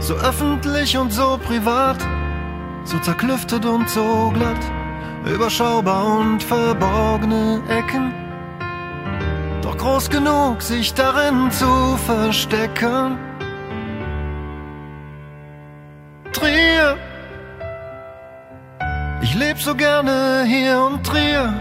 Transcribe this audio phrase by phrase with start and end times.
[0.00, 1.98] So öffentlich und so privat,
[2.84, 4.64] so zerklüftet und so glatt,
[5.26, 8.14] überschaubar und verborgene Ecken.
[9.60, 13.18] Doch groß genug, sich darin zu verstecken.
[16.32, 16.96] Trier,
[19.20, 21.52] ich leb so gerne hier und Trier.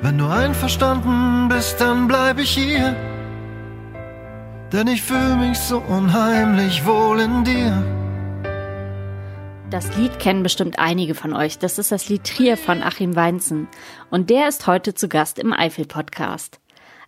[0.00, 2.96] Wenn du einverstanden bist, dann bleib ich hier
[4.72, 8.02] denn ich fühle mich so unheimlich wohl in dir.
[9.70, 11.58] Das Lied kennen bestimmt einige von euch.
[11.58, 13.68] Das ist das Lied Trier von Achim Weinzen.
[14.10, 16.60] Und der ist heute zu Gast im Eifel-Podcast.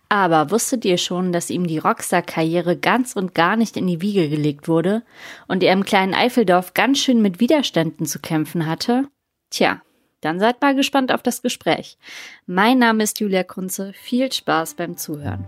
[0.09, 4.29] Aber wusstet ihr schon, dass ihm die Rockstar-Karriere ganz und gar nicht in die Wiege
[4.29, 5.03] gelegt wurde
[5.47, 9.07] und er im kleinen Eifeldorf ganz schön mit Widerständen zu kämpfen hatte?
[9.49, 9.81] Tja,
[10.21, 11.97] dann seid mal gespannt auf das Gespräch.
[12.45, 13.93] Mein Name ist Julia Kunze.
[13.93, 15.45] Viel Spaß beim Zuhören.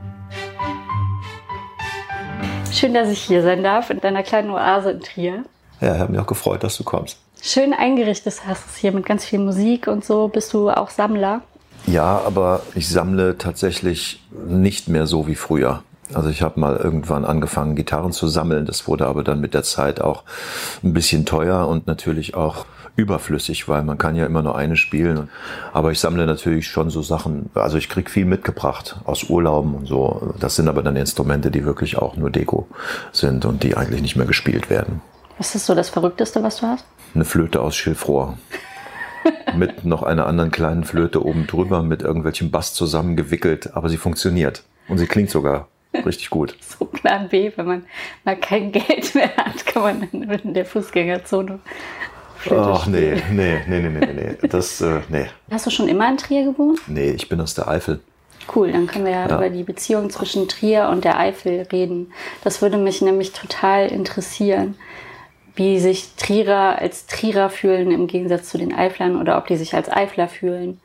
[2.72, 5.44] Schön, dass ich hier sein darf in deiner kleinen Oase in Trier.
[5.82, 7.18] Ja, ich habe mich auch gefreut, dass du kommst.
[7.42, 10.28] Schön eingerichtet hast du es hier mit ganz viel Musik und so.
[10.28, 11.42] Bist du auch Sammler?
[11.86, 15.84] Ja, aber ich sammle tatsächlich nicht mehr so wie früher.
[16.14, 18.66] Also ich habe mal irgendwann angefangen, Gitarren zu sammeln.
[18.66, 20.24] Das wurde aber dann mit der Zeit auch
[20.84, 22.66] ein bisschen teuer und natürlich auch
[22.98, 25.30] überflüssig, weil man kann ja immer nur eine spielen.
[25.72, 29.86] Aber ich sammle natürlich schon so Sachen, also ich krieg viel mitgebracht aus Urlauben und
[29.86, 30.34] so.
[30.40, 32.68] Das sind aber dann Instrumente, die wirklich auch nur Deko
[33.12, 35.02] sind und die eigentlich nicht mehr gespielt werden.
[35.38, 36.86] Was ist so das Verrückteste, was du hast?
[37.14, 38.38] Eine Flöte aus Schilfrohr.
[39.56, 44.64] mit noch einer anderen kleinen Flöte oben drüber, mit irgendwelchem Bass zusammengewickelt, aber sie funktioniert.
[44.88, 46.56] Und sie klingt sogar richtig gut.
[46.80, 47.86] So Plan B, wenn man
[48.24, 51.60] mal kein Geld mehr hat, kann man dann in der Fußgängerzone
[52.52, 54.48] Ach nee, nee, nee, nee, nee, nee.
[54.48, 55.26] Das, äh, nee.
[55.52, 56.80] Hast du schon immer in Trier gewohnt?
[56.88, 58.00] Nee, ich bin aus der Eifel.
[58.54, 62.14] Cool, dann können wir ja, ja, über die Beziehung zwischen Trier und der Eifel reden.
[62.44, 64.76] Das würde mich nämlich total interessieren,
[65.56, 69.74] wie sich Trierer als Trierer fühlen im Gegensatz zu den Eiflern oder ob die sich
[69.74, 70.80] als Eifler fühlen.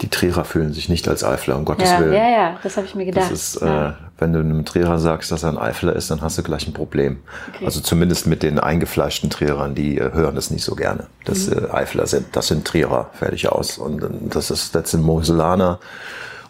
[0.00, 2.12] Die Trierer fühlen sich nicht als Eifler, um Gottes ja, Willen.
[2.12, 3.30] Ja, ja, das habe ich mir gedacht.
[3.30, 3.90] Das ist, ja.
[3.90, 6.66] äh, wenn du einem Trierer sagst, dass er ein Eifler ist, dann hast du gleich
[6.66, 7.18] ein Problem.
[7.54, 7.64] Okay.
[7.64, 11.06] Also zumindest mit den eingefleischten Trierern, die äh, hören das nicht so gerne.
[11.24, 11.66] Das mhm.
[11.66, 13.78] äh, Eifler sind, das sind Trierer, fertig aus.
[13.78, 15.78] Und äh, das ist, das sind Moselaner.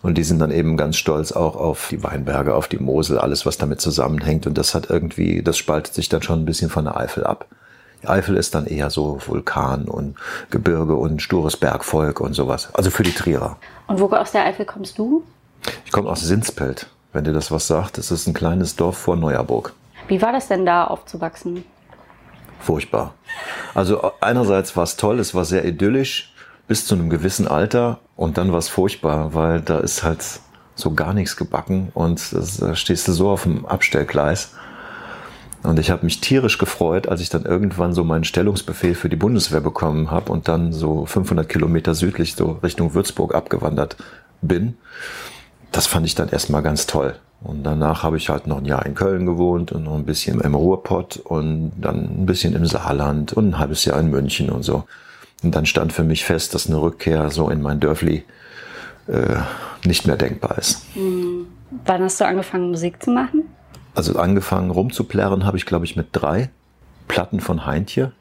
[0.00, 3.46] Und die sind dann eben ganz stolz auch auf die Weinberge, auf die Mosel, alles,
[3.46, 4.46] was damit zusammenhängt.
[4.46, 7.46] Und das hat irgendwie, das spaltet sich dann schon ein bisschen von der Eifel ab.
[8.06, 10.16] Eifel ist dann eher so Vulkan und
[10.50, 12.68] Gebirge und stures Bergvolk und sowas.
[12.74, 13.56] Also für die Trierer.
[13.86, 15.24] Und wo aus der Eifel kommst du?
[15.84, 17.98] Ich komme aus Sinspelt, wenn dir das was sagt.
[17.98, 19.72] Das ist ein kleines Dorf vor Neuerburg.
[20.08, 21.64] Wie war das denn da aufzuwachsen?
[22.60, 23.14] Furchtbar.
[23.74, 26.32] Also einerseits war es toll, es war sehr idyllisch
[26.66, 30.24] bis zu einem gewissen Alter und dann war es furchtbar, weil da ist halt
[30.74, 34.54] so gar nichts gebacken und da stehst du so auf dem Abstellgleis.
[35.64, 39.16] Und ich habe mich tierisch gefreut, als ich dann irgendwann so meinen Stellungsbefehl für die
[39.16, 43.96] Bundeswehr bekommen habe und dann so 500 Kilometer südlich so Richtung Würzburg abgewandert
[44.42, 44.76] bin.
[45.72, 47.16] Das fand ich dann erstmal ganz toll.
[47.42, 50.40] Und danach habe ich halt noch ein Jahr in Köln gewohnt und noch ein bisschen
[50.42, 54.64] im Ruhrpott und dann ein bisschen im Saarland und ein halbes Jahr in München und
[54.64, 54.84] so.
[55.42, 58.22] Und dann stand für mich fest, dass eine Rückkehr so in mein Dörfli
[59.06, 59.36] äh,
[59.86, 60.94] nicht mehr denkbar ist.
[60.94, 61.46] Mhm.
[61.86, 63.44] Wann hast du angefangen, Musik zu machen?
[63.94, 66.50] Also angefangen rumzuplärren habe ich, glaube ich, mit drei
[67.08, 68.12] Platten von Heintje.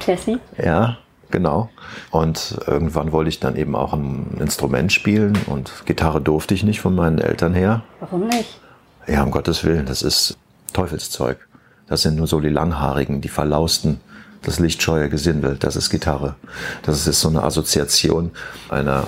[0.00, 0.38] Classy.
[0.62, 0.98] Ja,
[1.30, 1.70] genau.
[2.10, 6.80] Und irgendwann wollte ich dann eben auch ein Instrument spielen und Gitarre durfte ich nicht
[6.80, 7.82] von meinen Eltern her.
[8.00, 8.60] Warum nicht?
[9.06, 10.36] Ja, um Gottes Willen, das ist
[10.72, 11.46] Teufelszeug.
[11.86, 14.00] Das sind nur so die Langhaarigen, die Verlausten,
[14.42, 16.34] das lichtscheue Gesindel, das ist Gitarre.
[16.82, 18.30] Das ist so eine Assoziation
[18.68, 19.06] einer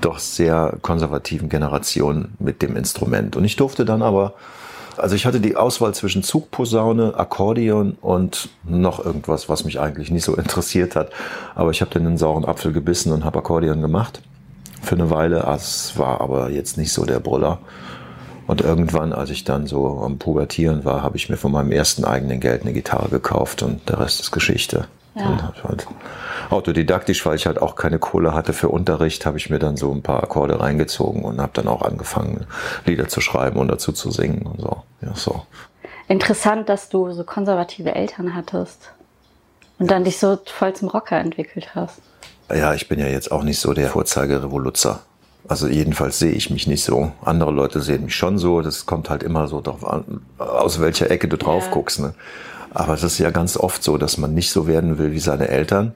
[0.00, 3.36] doch sehr konservativen Generation mit dem Instrument.
[3.36, 4.34] Und ich durfte dann aber
[4.96, 10.24] also ich hatte die Auswahl zwischen Zugposaune, Akkordeon und noch irgendwas, was mich eigentlich nicht
[10.24, 11.10] so interessiert hat.
[11.54, 14.22] Aber ich habe dann einen sauren Apfel gebissen und habe Akkordeon gemacht
[14.82, 15.44] für eine Weile.
[15.54, 17.58] Es war aber jetzt nicht so der Brüller.
[18.46, 22.04] Und irgendwann, als ich dann so am Pubertieren war, habe ich mir von meinem ersten
[22.04, 24.86] eigenen Geld eine Gitarre gekauft und der Rest ist Geschichte.
[25.14, 25.52] Ja.
[25.62, 25.86] Halt
[26.50, 29.92] autodidaktisch, weil ich halt auch keine Kohle hatte für Unterricht, habe ich mir dann so
[29.92, 32.46] ein paar Akkorde reingezogen und habe dann auch angefangen,
[32.84, 34.82] Lieder zu schreiben und dazu zu singen und so.
[35.02, 35.42] Ja, so.
[36.08, 38.90] Interessant, dass du so konservative Eltern hattest
[39.78, 42.00] und dann dich so voll zum Rocker entwickelt hast.
[42.52, 45.00] Ja, ich bin ja jetzt auch nicht so der Vorzeigerevoluzer.
[45.46, 47.12] Also jedenfalls sehe ich mich nicht so.
[47.22, 48.62] Andere Leute sehen mich schon so.
[48.62, 51.70] Das kommt halt immer so darauf an, aus welcher Ecke du drauf ja.
[51.70, 52.00] guckst.
[52.00, 52.14] Ne?
[52.74, 55.48] Aber es ist ja ganz oft so, dass man nicht so werden will wie seine
[55.48, 55.94] Eltern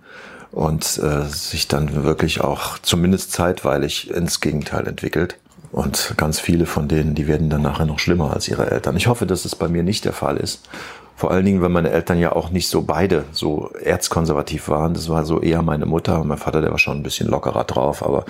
[0.52, 5.36] und äh, sich dann wirklich auch zumindest zeitweilig ins Gegenteil entwickelt.
[5.70, 8.96] Und ganz viele von denen, die werden dann nachher noch schlimmer als ihre Eltern.
[8.96, 10.66] Ich hoffe, dass es bei mir nicht der Fall ist,
[11.18, 14.94] Vor allen Dingen, weil meine Eltern ja auch nicht so beide so erzkonservativ waren.
[14.94, 17.64] Das war so eher meine Mutter und mein Vater, der war schon ein bisschen lockerer
[17.64, 18.24] drauf, aber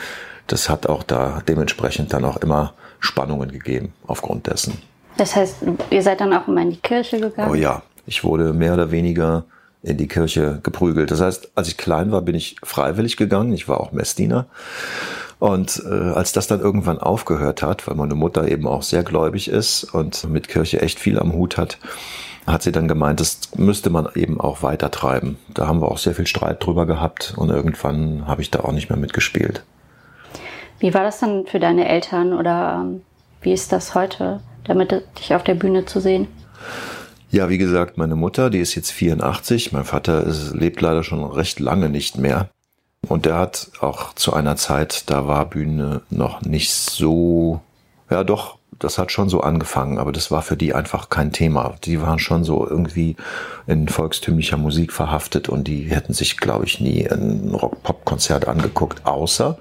[0.47, 4.81] das hat auch da dementsprechend dann auch immer Spannungen gegeben aufgrund dessen.
[5.19, 5.57] Das heißt,
[5.91, 7.51] ihr seid dann auch immer in die Kirche gegangen?
[7.51, 9.45] Oh ja, ich wurde mehr oder weniger
[9.83, 11.11] in die Kirche geprügelt.
[11.11, 13.53] Das heißt, als ich klein war, bin ich freiwillig gegangen.
[13.53, 14.47] Ich war auch Messdiener.
[15.39, 19.49] Und äh, als das dann irgendwann aufgehört hat, weil meine Mutter eben auch sehr gläubig
[19.49, 21.79] ist und mit Kirche echt viel am Hut hat,
[22.45, 25.39] hat sie dann gemeint, das müsste man eben auch weiter treiben.
[25.55, 28.73] Da haben wir auch sehr viel Streit drüber gehabt und irgendwann habe ich da auch
[28.73, 29.63] nicht mehr mitgespielt.
[30.81, 33.03] Wie war das dann für deine Eltern oder ähm,
[33.43, 36.27] wie ist das heute, damit dich auf der Bühne zu sehen?
[37.31, 41.23] Ja, wie gesagt, meine Mutter, die ist jetzt 84, mein Vater ist, lebt leider schon
[41.25, 42.49] recht lange nicht mehr.
[43.07, 47.61] Und der hat auch zu einer Zeit, da war Bühne noch nicht so,
[48.11, 51.75] ja doch, das hat schon so angefangen, aber das war für die einfach kein Thema.
[51.85, 53.17] Die waren schon so irgendwie
[53.67, 59.59] in volkstümlicher Musik verhaftet und die hätten sich, glaube ich, nie ein Rock-Pop-Konzert angeguckt, außer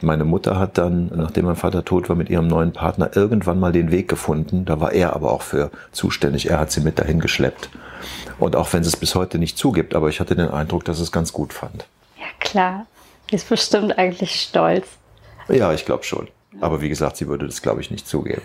[0.00, 3.72] meine Mutter hat dann, nachdem mein Vater tot war, mit ihrem neuen Partner irgendwann mal
[3.72, 4.64] den Weg gefunden.
[4.64, 6.50] Da war er aber auch für zuständig.
[6.50, 7.70] Er hat sie mit dahin geschleppt.
[8.38, 11.00] Und auch wenn sie es bis heute nicht zugibt, aber ich hatte den Eindruck, dass
[11.00, 11.86] es ganz gut fand.
[12.16, 12.86] Ja, klar.
[13.30, 14.86] Ist bestimmt eigentlich stolz.
[15.48, 16.28] Ja, ich glaube schon.
[16.60, 18.42] Aber wie gesagt, sie würde das, glaube ich, nicht zugeben.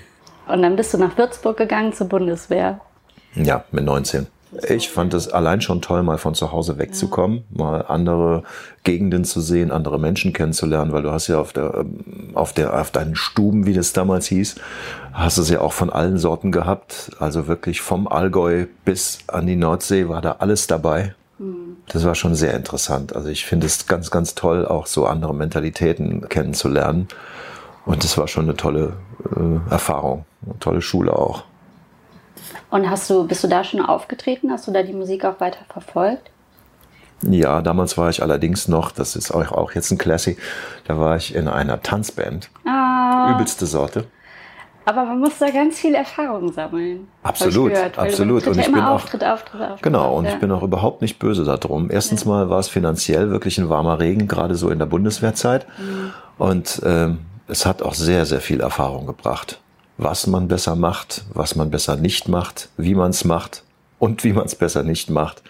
[0.48, 2.82] Und dann bist du nach Würzburg gegangen zur Bundeswehr.
[3.36, 4.28] Ja, mit 19.
[4.68, 7.64] Ich fand es allein schon toll, mal von zu Hause wegzukommen, ja.
[7.64, 8.44] mal andere
[8.84, 11.86] Gegenden zu sehen, andere Menschen kennenzulernen, weil du hast ja auf der,
[12.36, 14.56] auf der, auf deinen Stuben, wie das damals hieß,
[15.12, 17.12] hast es ja auch von allen Sorten gehabt.
[17.20, 21.16] Also wirklich vom Allgäu bis an die Nordsee war da alles dabei.
[21.40, 21.78] Mhm.
[21.88, 23.16] Das war schon sehr interessant.
[23.16, 27.08] Also ich finde es ganz, ganz toll, auch so andere Mentalitäten kennenzulernen.
[27.86, 28.94] Und das war schon eine tolle
[29.36, 31.44] äh, Erfahrung, eine tolle Schule auch.
[32.70, 34.52] Und hast du, bist du da schon aufgetreten?
[34.52, 36.32] Hast du da die Musik auch weiter verfolgt?
[37.30, 40.38] Ja, damals war ich allerdings noch, das ist auch, auch jetzt ein Classic,
[40.86, 42.50] da war ich in einer Tanzband.
[42.66, 43.34] Ah.
[43.34, 44.06] Übelste Sorte.
[44.86, 47.08] Aber man muss da ganz viel Erfahrung sammeln.
[47.24, 48.46] Absolut, gehört, absolut.
[48.48, 50.32] Und ich bin auch, Auftritt, Auftritt, Auftritt, genau, und ja.
[50.32, 51.90] ich bin auch überhaupt nicht böse darum.
[51.90, 52.30] Erstens ja.
[52.30, 55.66] mal war es finanziell wirklich ein warmer Regen, gerade so in der Bundeswehrzeit.
[55.78, 56.14] Mhm.
[56.38, 59.60] Und ähm, es hat auch sehr, sehr viel Erfahrung gebracht.
[59.98, 63.64] Was man besser macht, was man besser nicht macht, wie man es macht
[64.00, 65.44] und wie man es besser nicht macht.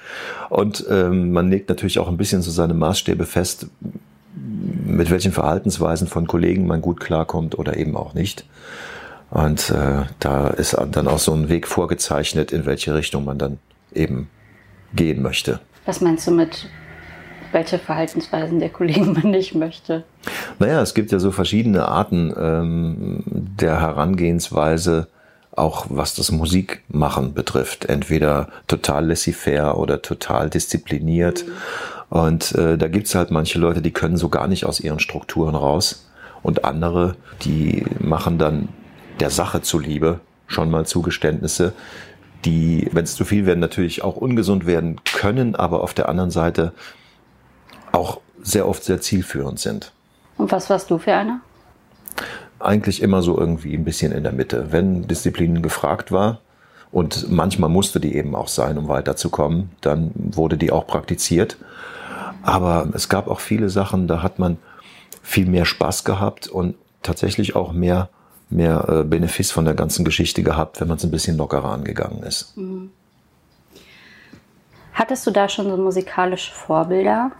[0.49, 3.67] Und ähm, man legt natürlich auch ein bisschen so seine Maßstäbe fest,
[4.85, 8.45] mit welchen Verhaltensweisen von Kollegen man gut klarkommt oder eben auch nicht.
[9.29, 13.59] Und äh, da ist dann auch so ein Weg vorgezeichnet, in welche Richtung man dann
[13.93, 14.29] eben
[14.93, 15.59] gehen möchte.
[15.85, 16.69] Was meinst du mit
[17.53, 20.03] welche Verhaltensweisen der Kollegen man nicht möchte.
[20.59, 25.07] Naja, es gibt ja so verschiedene Arten ähm, der Herangehensweise,
[25.55, 27.85] auch was das Musikmachen betrifft.
[27.85, 31.45] Entweder total laissez-faire oder total diszipliniert.
[31.45, 31.51] Mhm.
[32.17, 35.55] Und äh, da gibt's halt manche Leute, die können so gar nicht aus ihren Strukturen
[35.55, 36.09] raus.
[36.43, 38.69] Und andere, die machen dann
[39.19, 41.73] der Sache zuliebe schon mal Zugeständnisse,
[42.45, 46.31] die, wenn es zu viel werden, natürlich auch ungesund werden können, aber auf der anderen
[46.31, 46.73] Seite
[47.93, 49.93] auch sehr oft sehr zielführend sind.
[50.37, 51.39] Und was warst du für einer?
[52.59, 54.71] Eigentlich immer so irgendwie ein bisschen in der Mitte.
[54.71, 56.41] Wenn Disziplin gefragt war,
[56.93, 61.57] und manchmal musste die eben auch sein, um weiterzukommen, dann wurde die auch praktiziert.
[62.43, 64.57] Aber es gab auch viele Sachen, da hat man
[65.23, 68.09] viel mehr Spaß gehabt und tatsächlich auch mehr,
[68.51, 72.21] mehr äh, Benefiz von der ganzen Geschichte gehabt, wenn man es ein bisschen lockerer angegangen
[72.21, 72.55] ist.
[72.55, 72.91] Mhm.
[74.93, 77.31] Hattest du da schon so musikalische Vorbilder?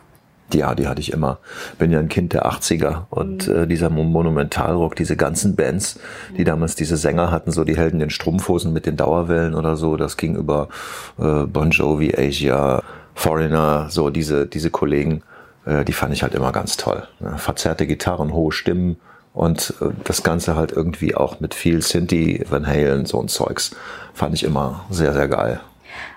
[0.51, 1.39] Ja, die hatte ich immer.
[1.79, 3.55] Bin ja ein Kind der 80er und mhm.
[3.55, 5.99] äh, dieser Monumentalrock, diese ganzen Bands,
[6.37, 9.95] die damals diese Sänger hatten, so die Helden den Strumpfhosen mit den Dauerwellen oder so,
[9.97, 10.69] das ging über
[11.17, 12.83] äh, Bon Jovi, Asia,
[13.15, 15.23] Foreigner, so diese, diese Kollegen,
[15.65, 17.07] äh, die fand ich halt immer ganz toll.
[17.19, 17.37] Ne?
[17.37, 18.97] Verzerrte Gitarren, hohe Stimmen
[19.33, 23.75] und äh, das Ganze halt irgendwie auch mit viel Sinti, Van Halen, so ein Zeugs,
[24.13, 25.59] fand ich immer sehr, sehr geil.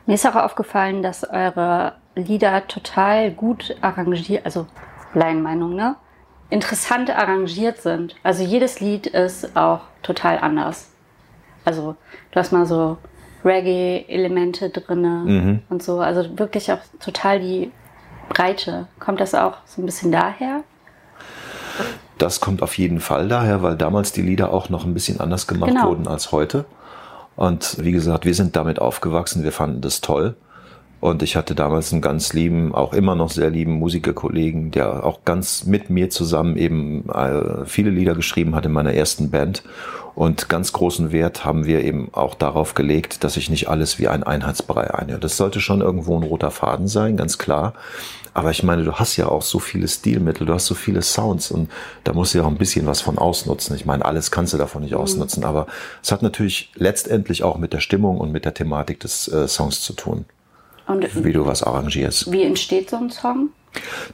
[0.06, 4.66] Mir ist auch aufgefallen, dass eure Lieder total gut arrangiert, also
[5.14, 5.96] Laienmeinung, ne?
[6.49, 8.16] Interessant arrangiert sind.
[8.23, 10.90] Also jedes Lied ist auch total anders.
[11.64, 11.96] Also
[12.30, 12.99] du hast mal so
[13.44, 15.62] Reggae-Elemente drinne mhm.
[15.68, 16.00] und so.
[16.00, 17.70] Also wirklich auch total die
[18.28, 18.87] Breite.
[18.99, 20.62] Kommt das auch so ein bisschen daher?
[22.18, 25.46] Das kommt auf jeden Fall daher, weil damals die Lieder auch noch ein bisschen anders
[25.46, 25.88] gemacht genau.
[25.88, 26.64] wurden als heute.
[27.37, 30.37] Und wie gesagt, wir sind damit aufgewachsen, wir fanden das toll.
[31.06, 35.20] Und ich hatte damals einen ganz lieben, auch immer noch sehr lieben Musikerkollegen, der auch
[35.25, 39.62] ganz mit mir zusammen eben äh, viele Lieder geschrieben hat in meiner ersten Band.
[40.16, 44.08] Und ganz großen Wert haben wir eben auch darauf gelegt, dass ich nicht alles wie
[44.08, 45.20] ein Einheitsbrei einhöre.
[45.20, 47.75] Das sollte schon irgendwo ein roter Faden sein, ganz klar.
[48.34, 51.52] Aber ich meine, du hast ja auch so viele Stilmittel, du hast so viele Sounds
[51.52, 51.70] und
[52.02, 53.76] da musst du ja auch ein bisschen was von ausnutzen.
[53.76, 54.98] Ich meine, alles kannst du davon nicht mhm.
[54.98, 55.68] ausnutzen, aber
[56.02, 59.82] es hat natürlich letztendlich auch mit der Stimmung und mit der Thematik des äh, Songs
[59.82, 60.25] zu tun.
[60.87, 62.31] Und wie du was arrangierst.
[62.31, 63.50] Wie entsteht so ein Song?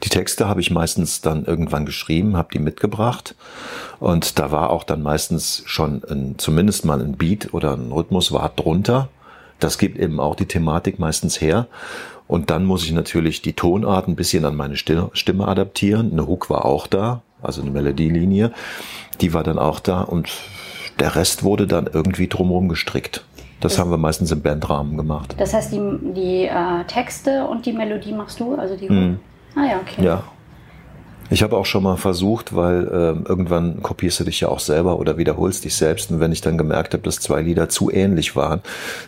[0.03, 3.35] Die Texte habe ich meistens dann irgendwann geschrieben, habe die mitgebracht
[4.01, 8.33] und da war auch dann meistens schon ein, zumindest mal ein Beat oder ein Rhythmus
[8.33, 9.09] war drunter.
[9.61, 11.69] Das gibt eben auch die Thematik meistens her.
[12.27, 16.11] Und dann muss ich natürlich die Tonart ein bisschen an meine Stimme adaptieren.
[16.11, 18.53] Eine Hook war auch da, also eine Melodielinie.
[19.21, 20.31] Die war dann auch da und
[20.99, 23.25] der Rest wurde dann irgendwie drumherum gestrickt.
[23.63, 25.35] Das, das haben wir meistens im Bandrahmen gemacht.
[25.39, 25.81] Das heißt, die,
[26.15, 28.89] die äh, Texte und die Melodie machst du, also die.
[28.89, 29.21] Mm.
[29.55, 30.05] Ah ja, okay.
[30.05, 30.25] Ja.
[31.31, 34.99] Ich habe auch schon mal versucht, weil äh, irgendwann kopierst du dich ja auch selber
[34.99, 36.11] oder wiederholst dich selbst.
[36.11, 38.61] Und wenn ich dann gemerkt habe, dass zwei Lieder zu ähnlich waren,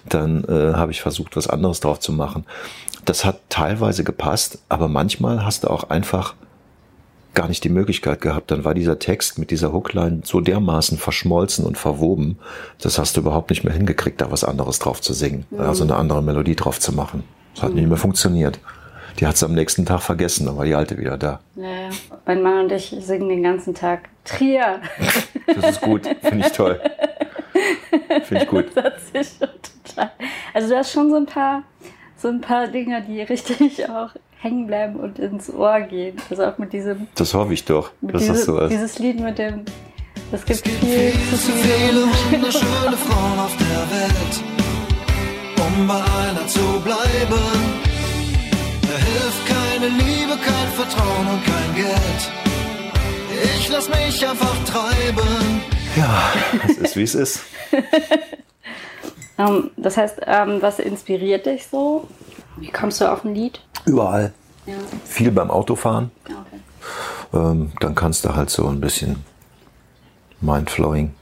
[0.08, 2.46] dann äh, habe ich versucht, was anderes drauf zu machen.
[3.04, 6.34] Das hat teilweise gepasst, aber manchmal hast du auch einfach
[7.34, 8.50] gar nicht die Möglichkeit gehabt.
[8.50, 12.38] Dann war dieser Text mit dieser Hookline so dermaßen verschmolzen und verwoben,
[12.80, 15.60] das hast du überhaupt nicht mehr hingekriegt, da was anderes drauf zu singen, mhm.
[15.60, 17.24] also eine andere Melodie drauf zu machen.
[17.54, 17.76] Das hat mhm.
[17.76, 18.60] nicht mehr funktioniert.
[19.20, 21.40] Die hat es am nächsten Tag vergessen, dann war die alte wieder da.
[21.54, 21.90] Ja,
[22.26, 24.80] mein Mann und ich singen den ganzen Tag Trier.
[25.46, 26.80] Das ist gut, finde ich toll.
[28.24, 28.66] Finde ich gut.
[28.74, 29.48] Das hat sich schon
[29.84, 30.10] total.
[30.52, 31.62] Also du hast schon so ein paar,
[32.16, 34.10] so ein paar Dinge, die richtig auch
[34.44, 36.16] hängen bleiben und ins Ohr gehen.
[36.28, 37.08] Also auch mit diesem.
[37.14, 38.70] Das hoffe ich doch, dass diese, das so ist.
[38.70, 39.64] Dieses Lied mit dem.
[40.30, 44.34] Es gibt viel zu viele wunderschöne Frauen auf der Welt,
[45.56, 47.44] um bei einer zu bleiben.
[48.82, 52.20] Da hilft keine Liebe, kein Vertrauen und kein Geld.
[53.56, 55.62] Ich lass mich einfach treiben.
[55.96, 56.32] Ja,
[56.68, 57.44] es ist wie es ist.
[59.38, 62.08] um, ähm, das heißt, um, ähm, was inspiriert dich so?
[62.56, 63.60] Wie kommst du auf ein Lied?
[63.84, 64.32] Überall.
[64.66, 64.74] Ja.
[65.04, 66.10] Viel beim Autofahren.
[66.24, 66.34] Okay.
[67.34, 69.24] Ähm, dann kannst du halt so ein bisschen
[70.40, 71.14] Mindflowing.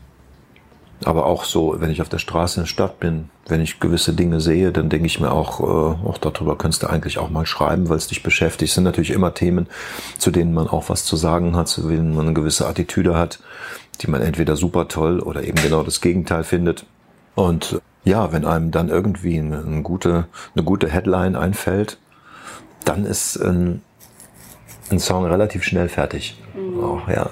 [1.05, 4.13] Aber auch so, wenn ich auf der Straße in der Stadt bin, wenn ich gewisse
[4.13, 7.47] Dinge sehe, dann denke ich mir auch, äh, auch darüber könntest du eigentlich auch mal
[7.47, 8.69] schreiben, weil es dich beschäftigt.
[8.69, 9.67] Es sind natürlich immer Themen,
[10.19, 13.41] zu denen man auch was zu sagen hat, zu denen man eine gewisse Attitüde hat,
[14.01, 16.87] die man entweder super toll oder eben genau das Gegenteil findet.
[17.35, 21.99] Und ja, wenn einem dann irgendwie eine, eine gute, eine gute Headline einfällt,
[22.85, 23.83] dann ist ein,
[24.91, 26.41] ein Song relativ schnell fertig.
[26.55, 26.79] Mhm.
[26.79, 27.31] Oh, ja.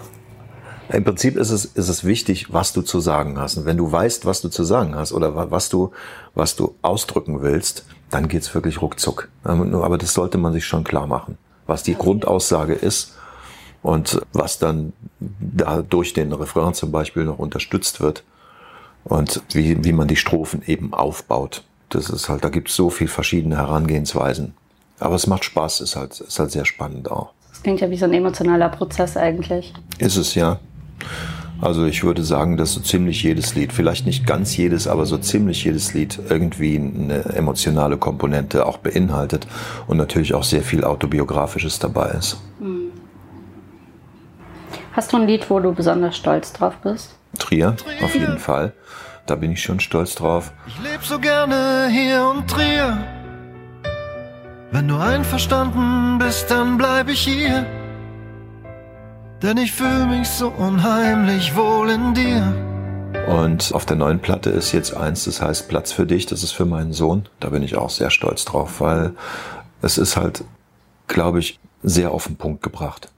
[0.92, 3.56] Im Prinzip ist es, ist es wichtig, was du zu sagen hast.
[3.56, 5.92] Und wenn du weißt, was du zu sagen hast oder was du,
[6.34, 9.28] was du ausdrücken willst, dann geht's wirklich ruckzuck.
[9.44, 13.14] Aber das sollte man sich schon klar machen, was die Grundaussage ist
[13.82, 18.24] und was dann da durch den Refrain zum Beispiel noch unterstützt wird
[19.04, 21.64] und wie, wie man die Strophen eben aufbaut.
[21.88, 24.54] Das ist halt, da gibt es so viel verschiedene Herangehensweisen.
[25.00, 27.30] Aber es macht Spaß, ist halt, ist halt sehr spannend auch.
[27.50, 29.72] Das klingt ja wie so ein emotionaler Prozess eigentlich.
[29.98, 30.60] Ist es ja.
[31.60, 35.18] Also ich würde sagen, dass so ziemlich jedes Lied, vielleicht nicht ganz jedes, aber so
[35.18, 39.46] ziemlich jedes Lied irgendwie eine emotionale Komponente auch beinhaltet
[39.86, 42.38] und natürlich auch sehr viel autobiografisches dabei ist.
[42.60, 42.92] Hm.
[44.92, 47.14] Hast du ein Lied, wo du besonders stolz drauf bist?
[47.38, 48.72] Trier, auf jeden Fall.
[49.26, 50.52] Da bin ich schon stolz drauf.
[50.66, 53.19] Ich lebe so gerne hier und Trier.
[54.72, 57.66] Wenn du einverstanden bist, dann bleib ich hier.
[59.42, 62.54] Denn ich fühle mich so unheimlich wohl in dir.
[63.26, 66.52] Und auf der neuen Platte ist jetzt eins, das heißt Platz für dich, das ist
[66.52, 67.28] für meinen Sohn.
[67.40, 69.12] Da bin ich auch sehr stolz drauf, weil
[69.82, 70.44] es ist halt,
[71.08, 73.10] glaube ich, sehr auf den Punkt gebracht,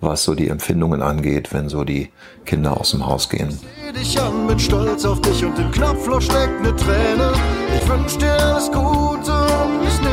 [0.00, 2.10] was so die Empfindungen angeht, wenn so die
[2.44, 3.48] Kinder aus dem Haus gehen.
[3.48, 7.32] Ich seh dich an, bin stolz auf dich und im Knopfloch steckt eine Träne.
[7.74, 10.11] Ich wünsch dir alles Gute und nehm dich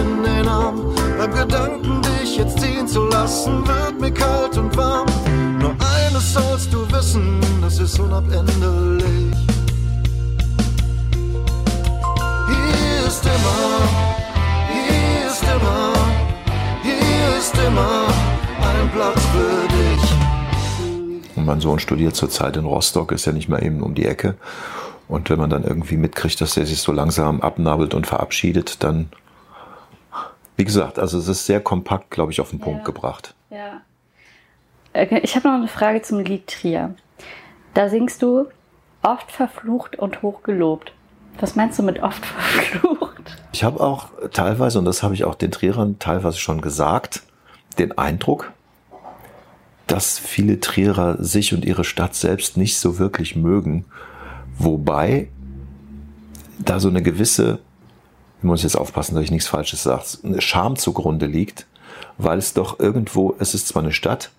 [0.00, 0.94] in den Arm.
[1.18, 5.06] Beim Gedanken, dich jetzt ziehen zu lassen, wird mir kalt und warm.
[5.58, 9.36] Nur eines sollst du wissen, das ist unabänderlich.
[12.48, 13.78] Hier ist immer,
[14.72, 15.92] hier ist immer,
[16.82, 18.06] hier ist immer
[18.60, 21.36] ein Platz für dich.
[21.36, 24.34] Und mein Sohn studiert zurzeit in Rostock, ist ja nicht mehr eben um die Ecke.
[25.08, 29.08] Und wenn man dann irgendwie mitkriegt, dass der sich so langsam abnabelt und verabschiedet, dann
[30.56, 32.84] wie gesagt, also es ist sehr kompakt, glaube ich, auf den Punkt ja.
[32.84, 33.34] gebracht.
[33.50, 33.80] Ja.
[35.22, 36.94] Ich habe noch eine Frage zum Lied Trier.
[37.74, 38.46] Da singst du
[39.02, 40.92] oft verflucht und hochgelobt.
[41.38, 43.36] Was meinst du mit oft verflucht?
[43.52, 47.22] Ich habe auch teilweise, und das habe ich auch den Trierern teilweise schon gesagt,
[47.78, 48.52] den Eindruck,
[49.86, 53.84] dass viele Trierer sich und ihre Stadt selbst nicht so wirklich mögen.
[54.58, 55.28] Wobei
[56.58, 57.60] da so eine gewisse,
[58.46, 60.04] ich muss jetzt aufpassen, dass ich nichts Falsches sage,
[60.38, 61.66] Scham zugrunde liegt,
[62.16, 64.30] weil es doch irgendwo, es ist zwar eine Stadt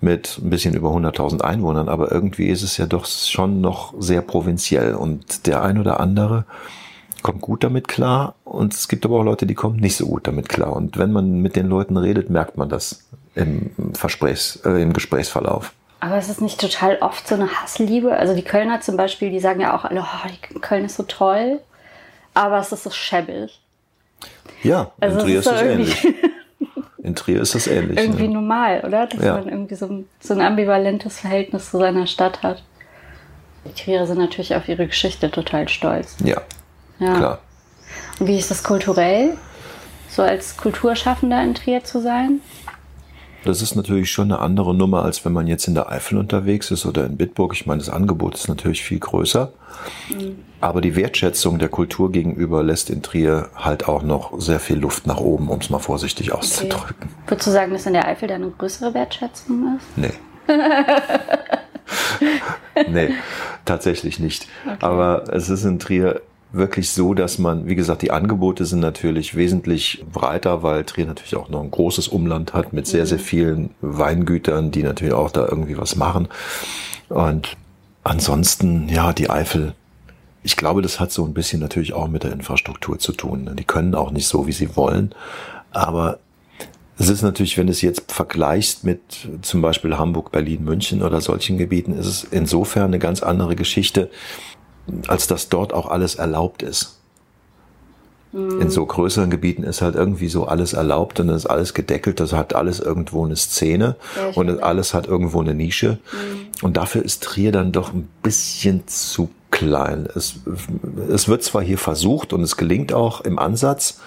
[0.00, 4.22] mit ein bisschen über 100.000 Einwohnern, aber irgendwie ist es ja doch schon noch sehr
[4.22, 6.44] provinziell und der ein oder andere
[7.22, 10.28] kommt gut damit klar und es gibt aber auch Leute, die kommen nicht so gut
[10.28, 14.80] damit klar und wenn man mit den Leuten redet, merkt man das im, Versprechs, äh,
[14.80, 15.72] im Gesprächsverlauf.
[15.98, 18.16] Aber ist es nicht total oft so eine Hassliebe?
[18.16, 21.58] Also die Kölner zum Beispiel, die sagen ja auch alle, oh, Köln ist so toll,
[22.34, 23.60] aber es ist so schäbig.
[24.62, 26.06] Ja, also in Trier ist das ähnlich.
[27.04, 27.98] In Trier ist das ähnlich.
[27.98, 28.34] irgendwie ne?
[28.34, 29.06] normal, oder?
[29.06, 29.34] Dass ja.
[29.34, 32.62] man irgendwie so, so ein ambivalentes Verhältnis zu seiner Stadt hat.
[33.66, 36.16] Die Trierer sind natürlich auf ihre Geschichte total stolz.
[36.24, 36.40] Ja,
[36.98, 37.14] ja.
[37.14, 37.38] klar.
[38.18, 39.36] Und wie ist das kulturell,
[40.08, 42.40] so als Kulturschaffender in Trier zu sein?
[43.44, 46.70] Das ist natürlich schon eine andere Nummer, als wenn man jetzt in der Eifel unterwegs
[46.70, 47.52] ist oder in Bitburg.
[47.54, 49.52] Ich meine, das Angebot ist natürlich viel größer.
[50.10, 50.36] Mhm.
[50.60, 55.06] Aber die Wertschätzung der Kultur gegenüber lässt in Trier halt auch noch sehr viel Luft
[55.06, 56.96] nach oben, um es mal vorsichtig auszudrücken.
[57.00, 57.08] Okay.
[57.26, 59.86] Würdest du sagen, dass in der Eifel da eine größere Wertschätzung ist?
[59.96, 60.12] Nee.
[62.88, 63.10] nee,
[63.64, 64.46] tatsächlich nicht.
[64.64, 64.76] Okay.
[64.80, 66.22] Aber es ist in Trier
[66.54, 71.36] wirklich so, dass man, wie gesagt, die Angebote sind natürlich wesentlich breiter, weil Trier natürlich
[71.36, 73.22] auch noch ein großes Umland hat mit sehr, sehr mhm.
[73.22, 76.28] vielen Weingütern, die natürlich auch da irgendwie was machen.
[77.08, 77.56] Und
[78.04, 79.74] ansonsten, ja, die Eifel,
[80.42, 83.50] ich glaube, das hat so ein bisschen natürlich auch mit der Infrastruktur zu tun.
[83.58, 85.14] Die können auch nicht so, wie sie wollen.
[85.70, 86.18] Aber
[86.98, 89.00] es ist natürlich, wenn du es jetzt vergleichst mit
[89.42, 94.10] zum Beispiel Hamburg, Berlin, München oder solchen Gebieten, ist es insofern eine ganz andere Geschichte,
[95.06, 96.98] als dass dort auch alles erlaubt ist.
[98.34, 98.60] Mhm.
[98.60, 102.20] In so größeren Gebieten ist halt irgendwie so alles erlaubt und ist alles gedeckelt.
[102.20, 105.98] Das hat alles irgendwo eine Szene ja, und alles hat irgendwo eine Nische.
[106.12, 106.64] Mhm.
[106.64, 110.08] Und dafür ist Trier dann doch ein bisschen zu klein.
[110.14, 110.34] Es,
[111.08, 114.00] es wird zwar hier versucht und es gelingt auch im Ansatz,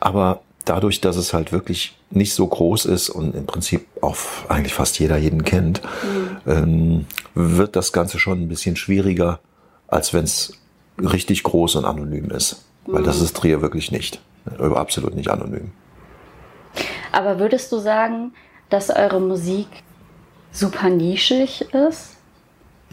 [0.00, 4.16] aber dadurch, dass es halt wirklich nicht so groß ist und im Prinzip auch
[4.48, 5.82] eigentlich fast jeder jeden kennt,
[6.46, 6.50] mhm.
[6.50, 9.40] ähm, wird das Ganze schon ein bisschen schwieriger
[9.90, 10.52] als wenn es
[10.98, 12.64] richtig groß und anonym ist.
[12.86, 13.24] Weil das mhm.
[13.24, 14.20] ist Trier wirklich nicht.
[14.58, 15.72] Absolut nicht anonym.
[17.12, 18.32] Aber würdest du sagen,
[18.68, 19.68] dass eure Musik
[20.52, 22.16] super nischig ist?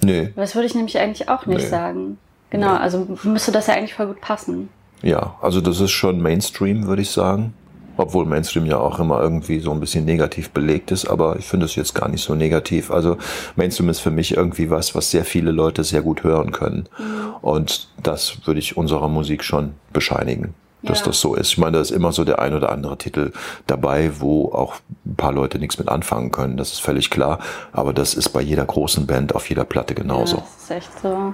[0.03, 0.33] Nee.
[0.35, 1.67] Das würde ich nämlich eigentlich auch nicht nee.
[1.67, 2.17] sagen.
[2.49, 2.79] Genau, nee.
[2.79, 4.69] also müsste das ja eigentlich voll gut passen.
[5.01, 7.53] Ja, also das ist schon Mainstream, würde ich sagen
[7.97, 11.65] obwohl Mainstream ja auch immer irgendwie so ein bisschen negativ belegt ist, aber ich finde
[11.65, 12.91] es jetzt gar nicht so negativ.
[12.91, 13.17] Also
[13.55, 16.87] Mainstream ist für mich irgendwie was, was sehr viele Leute sehr gut hören können.
[16.97, 17.35] Mhm.
[17.41, 21.05] Und das würde ich unserer Musik schon bescheinigen dass ja.
[21.07, 21.49] das so ist.
[21.49, 23.31] Ich meine, da ist immer so der ein oder andere Titel
[23.65, 26.57] dabei, wo auch ein paar Leute nichts mit anfangen können.
[26.57, 27.39] Das ist völlig klar.
[27.71, 30.37] Aber das ist bei jeder großen Band auf jeder Platte genauso.
[30.37, 31.33] Ja, das ist echt so.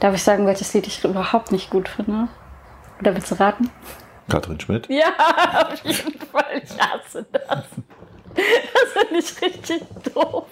[0.00, 2.28] Darf ich sagen, welches Lied ich überhaupt nicht gut finde?
[3.00, 3.70] Oder willst du raten?
[4.28, 4.88] Katrin Schmidt?
[4.88, 6.62] Ja, auf jeden Fall.
[6.62, 7.64] Ich hasse das.
[8.34, 9.82] Das finde ich richtig
[10.14, 10.46] doof.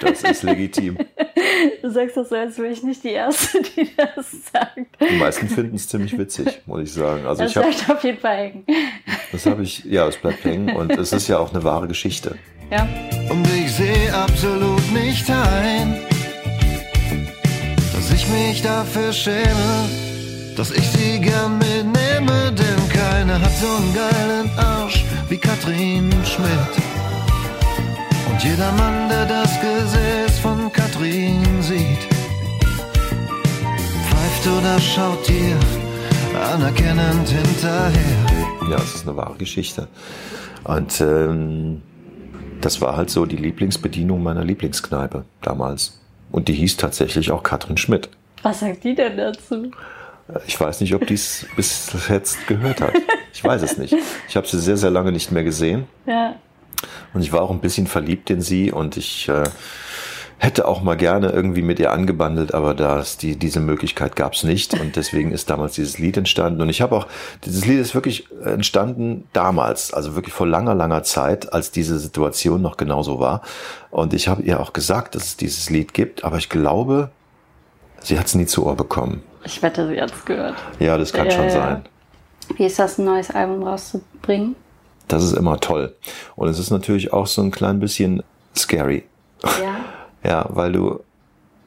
[0.00, 0.98] Das ist legitim.
[1.82, 4.78] Du sagst das so, als wäre ich nicht die Erste, die das sagt.
[5.00, 7.26] Die meisten finden es ziemlich witzig, muss ich sagen.
[7.26, 8.66] Also das ich bleibt auf jeden Fall hängen.
[9.30, 12.36] Das habe ich, ja, es bleibt hängen und es ist ja auch eine wahre Geschichte.
[12.70, 12.88] Ja.
[13.30, 16.00] Und ich sehe absolut nicht ein,
[17.94, 19.88] dass ich mich dafür schäme,
[20.56, 26.74] dass ich sie gern mitnehme, denn keiner hat so einen geilen Arsch wie Katrin Schmidt.
[28.30, 32.06] Und jeder Mann, der das Gesäß von Katrin sieht,
[34.06, 35.56] pfeift oder schaut dir
[36.52, 38.70] anerkennend hinterher.
[38.70, 39.88] Ja, es ist eine wahre Geschichte.
[40.64, 41.82] Und ähm,
[42.60, 46.00] das war halt so die Lieblingsbedienung meiner Lieblingskneipe damals.
[46.30, 48.08] Und die hieß tatsächlich auch Katrin Schmidt.
[48.42, 49.70] Was sagt die denn dazu?
[50.46, 52.94] Ich weiß nicht, ob die es bis jetzt gehört hat.
[53.32, 53.94] Ich weiß es nicht.
[54.28, 55.86] Ich habe sie sehr, sehr lange nicht mehr gesehen.
[56.06, 56.36] Ja.
[57.12, 59.44] Und ich war auch ein bisschen verliebt in sie und ich äh,
[60.38, 64.42] hätte auch mal gerne irgendwie mit ihr angebandelt, aber das, die, diese Möglichkeit gab es
[64.42, 66.60] nicht und deswegen ist damals dieses Lied entstanden.
[66.60, 67.06] Und ich habe auch,
[67.44, 72.60] dieses Lied ist wirklich entstanden damals, also wirklich vor langer, langer Zeit, als diese Situation
[72.62, 73.42] noch genauso war.
[73.90, 77.10] Und ich habe ihr auch gesagt, dass es dieses Lied gibt, aber ich glaube,
[78.00, 79.22] sie hat es nie zu Ohr bekommen.
[79.44, 80.54] Ich wette, sie hat es gehört.
[80.78, 81.84] Ja, das kann ja, schon sein.
[82.56, 84.56] Wie ist das, ein neues Album rauszubringen?
[85.08, 85.94] Das ist immer toll.
[86.36, 88.22] Und es ist natürlich auch so ein klein bisschen
[88.56, 89.04] scary.
[89.42, 89.76] Ja.
[90.28, 91.00] ja, weil du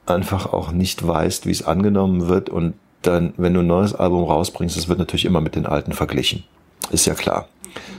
[0.05, 4.23] einfach auch nicht weißt, wie es angenommen wird und dann, wenn du ein neues Album
[4.23, 6.43] rausbringst, das wird natürlich immer mit den alten verglichen.
[6.91, 7.47] Ist ja klar.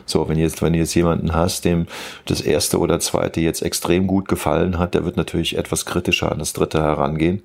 [0.06, 1.86] So, wenn jetzt, wenn du jetzt jemanden hast, dem
[2.24, 6.38] das erste oder zweite jetzt extrem gut gefallen hat, der wird natürlich etwas kritischer an
[6.38, 7.42] das dritte herangehen.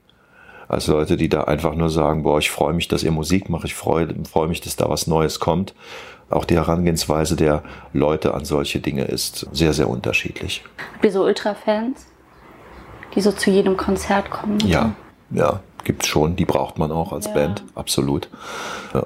[0.68, 3.66] Als Leute, die da einfach nur sagen, boah, ich freue mich, dass ihr Musik macht,
[3.66, 5.74] ich freue, freue mich, dass da was Neues kommt.
[6.30, 10.64] Auch die Herangehensweise der Leute an solche Dinge ist sehr, sehr unterschiedlich.
[10.94, 12.08] Habt ihr so Ultra-Fans,
[13.14, 14.60] die so zu jedem Konzert kommen?
[14.62, 14.96] Ja,
[15.30, 17.34] ja gibt's schon, die braucht man auch als ja.
[17.34, 18.30] Band, absolut.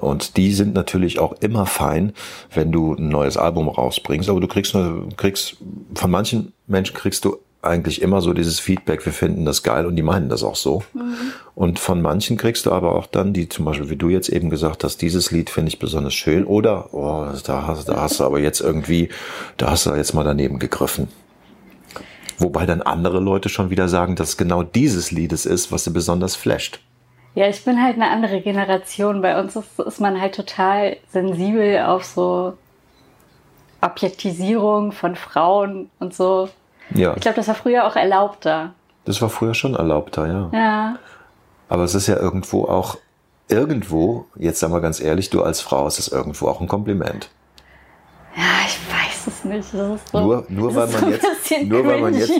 [0.00, 2.12] Und die sind natürlich auch immer fein,
[2.52, 4.76] wenn du ein neues Album rausbringst, aber du kriegst,
[5.16, 5.56] kriegst
[5.94, 9.96] von manchen Menschen kriegst du eigentlich immer so dieses Feedback, wir finden das geil und
[9.96, 10.84] die meinen das auch so.
[10.94, 11.16] Mhm.
[11.54, 14.48] Und von manchen kriegst du aber auch dann, die zum Beispiel, wie du jetzt eben
[14.48, 18.24] gesagt hast, dieses Lied finde ich besonders schön oder, oh, da hast, da hast du
[18.24, 19.08] aber jetzt irgendwie,
[19.56, 21.08] da hast du jetzt mal daneben gegriffen.
[22.38, 25.90] Wobei dann andere Leute schon wieder sagen, dass genau dieses Lied es ist, was sie
[25.90, 26.80] besonders flasht.
[27.34, 29.20] Ja, ich bin halt eine andere Generation.
[29.20, 32.54] Bei uns ist, ist man halt total sensibel auf so
[33.80, 36.48] Objektisierung von Frauen und so.
[36.94, 37.14] Ja.
[37.14, 38.72] Ich glaube, das war früher auch erlaubter.
[39.04, 40.50] Das war früher schon erlaubter, ja.
[40.52, 40.98] Ja.
[41.68, 42.98] Aber es ist ja irgendwo auch,
[43.48, 47.30] irgendwo, jetzt sagen wir ganz ehrlich, du als Frau, ist es irgendwo auch ein Kompliment.
[48.36, 48.97] Ja, ich weiß
[49.28, 49.70] es nicht.
[49.70, 51.26] So, nur, nur weil man so jetzt,
[51.64, 52.32] nur weil man jetzt,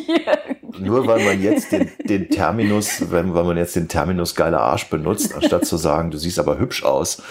[0.78, 4.88] nur weil man jetzt den, den Terminus, wenn, weil man jetzt den Terminus geiler Arsch
[4.88, 7.22] benutzt, anstatt zu sagen, du siehst aber hübsch aus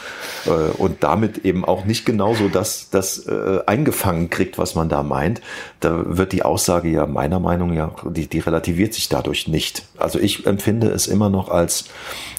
[0.45, 5.03] äh, und damit eben auch nicht genauso das, das äh, eingefangen kriegt, was man da
[5.03, 5.41] meint,
[5.79, 9.83] da wird die Aussage ja meiner Meinung nach, die, die relativiert sich dadurch nicht.
[9.97, 11.85] Also ich empfinde es immer noch als,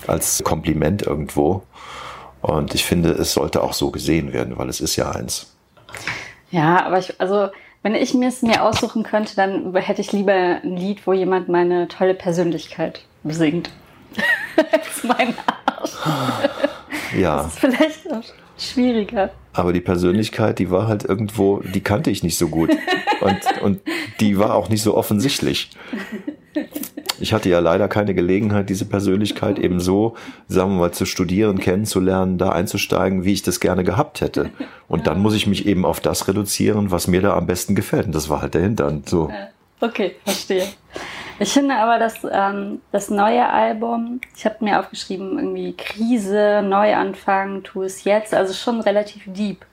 [0.07, 1.62] als Kompliment irgendwo.
[2.40, 5.54] Und ich finde, es sollte auch so gesehen werden, weil es ist ja eins.
[6.50, 7.48] Ja, aber ich, also
[7.82, 11.48] wenn ich mir es mir aussuchen könnte, dann hätte ich lieber ein Lied, wo jemand
[11.48, 13.70] meine tolle Persönlichkeit besingt.
[14.56, 15.34] als mein
[15.66, 15.92] Arsch.
[17.16, 17.37] Ja.
[17.37, 18.22] Das ist vielleicht auch
[18.58, 19.30] schwieriger.
[19.54, 22.70] Aber die Persönlichkeit, die war halt irgendwo, die kannte ich nicht so gut.
[23.22, 23.80] Und, und
[24.20, 25.70] die war auch nicht so offensichtlich
[27.20, 30.14] ich hatte ja leider keine Gelegenheit, diese Persönlichkeit eben so,
[30.46, 34.50] sagen wir mal, zu studieren, kennenzulernen, da einzusteigen, wie ich das gerne gehabt hätte.
[34.88, 38.07] Und dann muss ich mich eben auf das reduzieren, was mir da am besten gefällt.
[38.07, 39.02] Und das war halt der Hintern.
[39.07, 39.31] So.
[39.81, 40.66] Okay, verstehe.
[41.40, 47.62] Ich finde aber, dass ähm, das neue Album, ich habe mir aufgeschrieben, irgendwie Krise, Neuanfang,
[47.62, 49.64] tu es jetzt, also schon relativ deep.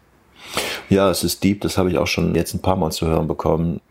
[0.90, 3.28] Ja, es ist deep, das habe ich auch schon jetzt ein paar Mal zu hören
[3.28, 3.82] bekommen.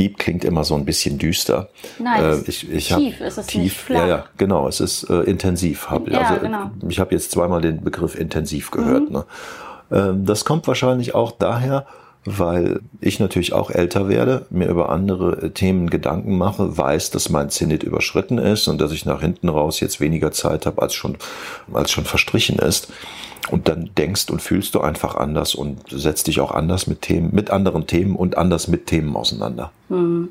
[0.00, 1.68] Deep klingt immer so ein bisschen düster.
[1.98, 4.00] Nein, äh, ich, ich tief, ist es tief, nicht flach.
[4.00, 5.90] Ja, ja, genau, es ist äh, intensiv.
[5.90, 6.70] Hab, ja, also, genau.
[6.88, 9.10] Ich habe jetzt zweimal den Begriff intensiv gehört.
[9.10, 9.12] Mhm.
[9.12, 9.24] Ne?
[9.92, 11.86] Ähm, das kommt wahrscheinlich auch daher,
[12.24, 17.28] weil ich natürlich auch älter werde, mir über andere äh, Themen Gedanken mache, weiß, dass
[17.28, 20.94] mein Zenit überschritten ist und dass ich nach hinten raus jetzt weniger Zeit habe, als
[20.94, 21.18] schon,
[21.74, 22.90] als schon verstrichen ist.
[23.50, 27.30] Und dann denkst und fühlst du einfach anders und setzt dich auch anders mit Themen,
[27.32, 29.72] mit anderen Themen und anders mit Themen auseinander.
[29.88, 30.30] Hm.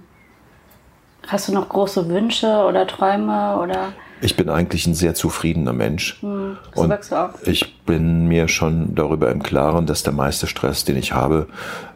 [1.27, 3.93] Hast du noch große Wünsche oder Träume oder?
[4.21, 6.21] Ich bin eigentlich ein sehr zufriedener Mensch.
[6.21, 7.29] Hm, so und du auch.
[7.43, 11.47] ich bin mir schon darüber im Klaren, dass der meiste Stress, den ich habe,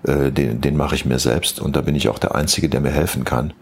[0.03, 1.59] äh, den, den mache ich mir selbst.
[1.59, 3.53] Und da bin ich auch der Einzige, der mir helfen kann.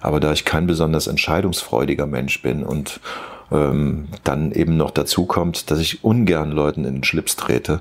[0.00, 3.00] Aber da ich kein besonders entscheidungsfreudiger Mensch bin und
[3.54, 7.80] ähm, dann eben noch dazu kommt, dass ich ungern Leuten in den Schlips trete,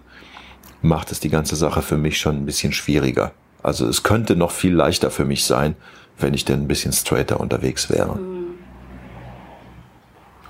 [0.81, 3.31] macht es die ganze Sache für mich schon ein bisschen schwieriger.
[3.63, 5.75] Also es könnte noch viel leichter für mich sein,
[6.19, 8.15] wenn ich denn ein bisschen straighter unterwegs wäre.
[8.15, 8.43] Mhm.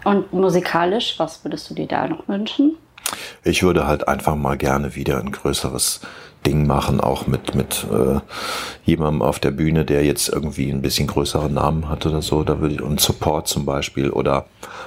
[0.04, 2.76] Und musikalisch, was würdest du dir da noch wünschen?
[3.44, 6.02] Ich würde halt einfach mal gerne wieder ein größeres
[6.46, 8.20] Ding machen, auch mit, mit äh,
[8.86, 12.44] jemandem auf der Bühne, der jetzt irgendwie ein bisschen größeren Namen hat oder so.
[12.44, 14.46] Da würde ich, und Support zum Beispiel oder,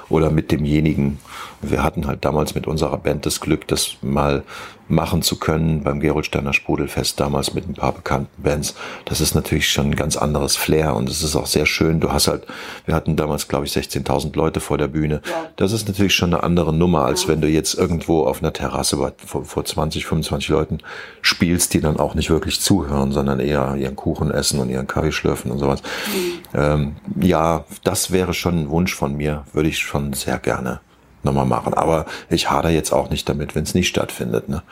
[0.09, 1.19] oder mit demjenigen.
[1.61, 4.43] Wir hatten halt damals mit unserer Band das Glück, das mal
[4.89, 8.75] machen zu können beim Gerolsteiner Sprudelfest damals mit ein paar bekannten Bands.
[9.05, 11.99] Das ist natürlich schon ein ganz anderes Flair und es ist auch sehr schön.
[11.99, 12.45] Du hast halt,
[12.85, 15.21] wir hatten damals glaube ich 16.000 Leute vor der Bühne.
[15.55, 18.97] Das ist natürlich schon eine andere Nummer, als wenn du jetzt irgendwo auf einer Terrasse
[19.17, 20.77] vor, vor 20, 25 Leuten
[21.21, 25.11] spielst, die dann auch nicht wirklich zuhören, sondern eher ihren Kuchen essen und ihren Kaffee
[25.11, 25.81] schlürfen und sowas.
[26.07, 26.59] Mhm.
[26.59, 30.79] Ähm, ja, das wäre schon ein Wunsch von mir, würde ich schon sehr gerne
[31.27, 31.73] nochmal machen.
[31.73, 34.49] Aber ich hader jetzt auch nicht damit, wenn es nicht stattfindet.
[34.49, 34.63] Ne?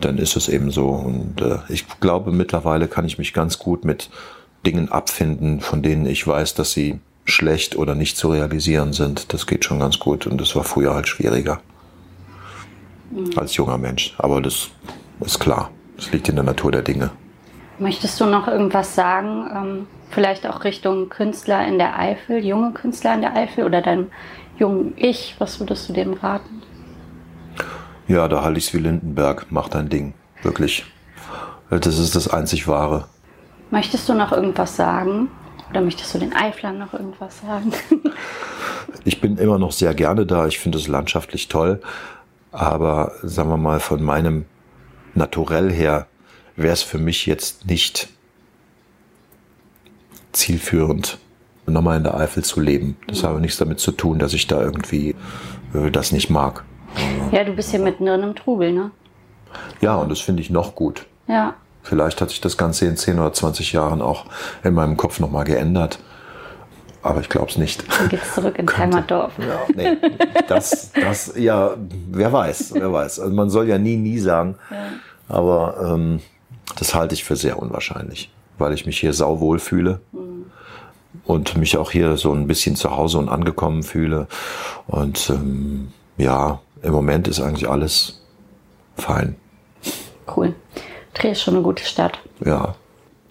[0.00, 0.88] Dann ist es eben so.
[0.88, 4.10] Und äh, ich glaube, mittlerweile kann ich mich ganz gut mit
[4.66, 9.32] Dingen abfinden, von denen ich weiß, dass sie schlecht oder nicht zu realisieren sind.
[9.32, 10.26] Das geht schon ganz gut.
[10.26, 11.60] Und das war früher halt schwieriger.
[13.10, 13.30] Mhm.
[13.36, 14.14] Als junger Mensch.
[14.18, 14.70] Aber das
[15.20, 15.70] ist klar.
[15.96, 17.10] Das liegt in der Natur der Dinge.
[17.78, 19.50] Möchtest du noch irgendwas sagen?
[19.54, 24.08] Ähm, vielleicht auch Richtung Künstler in der Eifel, junge Künstler in der Eifel oder deinem
[24.58, 26.62] jungen Ich, was würdest du dem raten?
[28.06, 29.46] Ja, da halte ich's wie Lindenberg.
[29.50, 30.14] Mach dein Ding.
[30.42, 30.84] Wirklich.
[31.70, 33.06] Das ist das einzig Wahre.
[33.70, 35.30] Möchtest du noch irgendwas sagen?
[35.70, 37.72] Oder möchtest du den Eiflern noch irgendwas sagen?
[39.04, 40.46] ich bin immer noch sehr gerne da.
[40.46, 41.80] Ich finde es landschaftlich toll.
[42.50, 44.46] Aber sagen wir mal, von meinem
[45.14, 46.06] Naturell her
[46.56, 48.08] wäre es für mich jetzt nicht
[50.32, 51.18] zielführend,
[51.70, 52.96] nochmal in der Eifel zu leben.
[53.06, 55.14] Das hat aber nichts damit zu tun, dass ich da irgendwie
[55.74, 56.64] äh, das nicht mag.
[57.32, 58.90] Ja, du bist hier mitten in einem Trubel, ne?
[59.80, 61.06] Ja, und das finde ich noch gut.
[61.26, 61.54] Ja.
[61.82, 64.26] Vielleicht hat sich das Ganze in 10 oder 20 Jahren auch
[64.62, 65.98] in meinem Kopf nochmal geändert.
[67.02, 67.84] Aber ich glaube es nicht.
[67.98, 69.32] Dann geht's zurück ins Heimatdorf.
[69.38, 69.96] Ja, nee,
[70.48, 71.76] das, das, ja,
[72.10, 73.20] wer weiß, wer weiß.
[73.20, 74.56] Also man soll ja nie, nie sagen.
[74.70, 74.88] Ja.
[75.28, 76.20] Aber ähm,
[76.76, 80.00] das halte ich für sehr unwahrscheinlich, weil ich mich hier sauwohl fühle.
[80.12, 80.46] Mhm.
[81.28, 84.28] Und mich auch hier so ein bisschen zu Hause und angekommen fühle.
[84.86, 88.22] Und ähm, ja, im Moment ist eigentlich alles
[88.96, 89.36] fein.
[90.34, 90.54] Cool.
[91.12, 92.18] Trier ist schon eine gute Stadt.
[92.42, 92.76] Ja.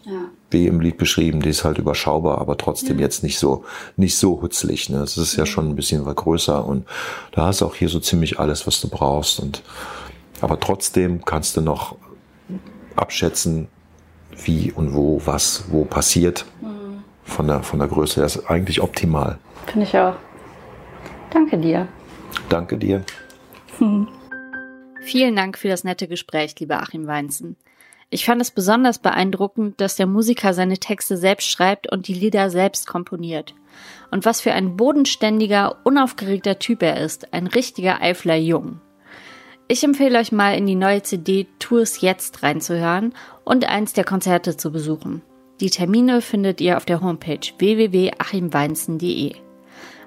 [0.05, 0.29] Ja.
[0.51, 3.05] Wie im Lied beschrieben, die ist halt überschaubar, aber trotzdem ja.
[3.05, 4.89] jetzt nicht so, nicht so hutzlig.
[4.89, 4.99] Ne?
[4.99, 5.39] Es ist ja.
[5.39, 6.85] ja schon ein bisschen was größer und
[7.31, 9.39] da hast du auch hier so ziemlich alles, was du brauchst.
[9.39, 9.63] Und,
[10.39, 11.95] aber trotzdem kannst du noch
[12.95, 13.69] abschätzen,
[14.45, 16.45] wie und wo, was, wo passiert.
[16.61, 16.76] Mhm.
[17.27, 18.21] Von der, von der Größe.
[18.21, 19.37] Das ist eigentlich optimal.
[19.67, 20.15] Finde ich auch.
[21.29, 21.87] Danke dir.
[22.49, 23.03] Danke dir.
[23.77, 24.07] Hm.
[25.01, 27.55] Vielen Dank für das nette Gespräch, lieber Achim Weinzen.
[28.09, 32.49] Ich fand es besonders beeindruckend, dass der Musiker seine Texte selbst schreibt und die Lieder
[32.49, 33.53] selbst komponiert.
[34.11, 38.79] Und was für ein bodenständiger, unaufgeregter Typ er ist, ein richtiger Eifler Jung.
[39.67, 43.13] Ich empfehle euch mal in die neue CD Tours jetzt reinzuhören
[43.43, 45.21] und eins der Konzerte zu besuchen.
[45.59, 49.33] Die Termine findet ihr auf der Homepage www.achimweinzen.de.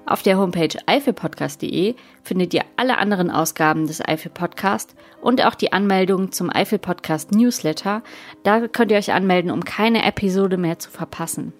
[0.05, 5.73] Auf der Homepage eifelpodcast.de findet ihr alle anderen Ausgaben des Eifel Podcast und auch die
[5.73, 8.01] Anmeldung zum Eifel Podcast Newsletter.
[8.43, 11.51] Da könnt ihr euch anmelden, um keine Episode mehr zu verpassen.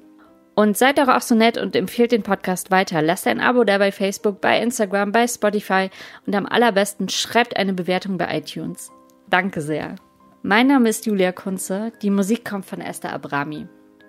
[0.56, 3.02] Und seid doch auch so nett und empfehlt den Podcast weiter.
[3.02, 5.90] Lasst ein Abo da bei Facebook, bei Instagram, bei Spotify
[6.26, 8.90] und am allerbesten schreibt eine Bewertung bei iTunes.
[9.30, 9.96] Danke sehr.
[10.44, 11.92] Mein Name ist Julia Kunze.
[12.02, 13.68] Die Musik kommt von Esther Abrami.